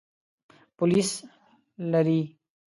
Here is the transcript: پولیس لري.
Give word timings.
پولیس 0.77 1.09
لري. 1.91 2.21